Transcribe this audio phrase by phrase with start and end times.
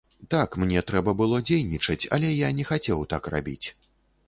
[0.33, 3.67] Так мне трэба было дзейнічаць, але я не хацеў так рабіць.